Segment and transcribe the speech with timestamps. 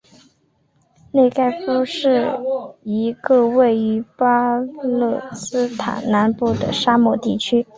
[1.11, 2.27] 内盖夫是
[2.81, 7.67] 一个位于巴勒斯坦南部的沙漠地区。